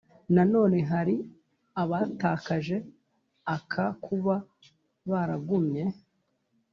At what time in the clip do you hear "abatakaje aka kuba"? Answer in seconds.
1.81-4.35